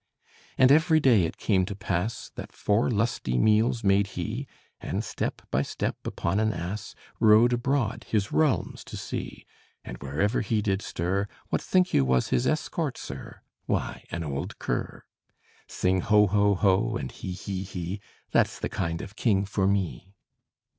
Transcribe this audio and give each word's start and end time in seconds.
And 0.57 0.71
every 0.71 0.99
day 0.99 1.25
it 1.25 1.37
came 1.37 1.63
to 1.67 1.75
pass, 1.75 2.31
That 2.33 2.51
four 2.51 2.89
lusty 2.89 3.37
meals 3.37 3.83
made 3.83 4.07
he; 4.17 4.47
And 4.79 5.03
step 5.03 5.43
by 5.51 5.61
step, 5.61 5.95
upon 6.05 6.39
an 6.39 6.51
ass, 6.51 6.95
Rode 7.19 7.53
abroad, 7.53 8.05
his 8.09 8.31
realms 8.31 8.83
to 8.85 8.97
see; 8.97 9.45
And 9.83 9.99
wherever 9.99 10.41
he 10.41 10.59
did 10.63 10.81
stir, 10.81 11.27
What 11.49 11.61
think 11.61 11.93
you 11.93 12.03
was 12.03 12.29
his 12.29 12.47
escort, 12.47 12.97
sir? 12.97 13.41
Why, 13.67 14.03
an 14.09 14.23
old 14.23 14.57
cur. 14.57 15.03
Sing 15.67 15.99
ho, 16.01 16.25
ho, 16.25 16.55
ho! 16.55 16.97
and 16.97 17.11
he, 17.11 17.33
he, 17.33 17.61
he! 17.61 18.01
That's 18.31 18.57
the 18.57 18.69
kind 18.69 19.03
of 19.03 19.15
king 19.15 19.45
for 19.45 19.67
me. 19.67 20.15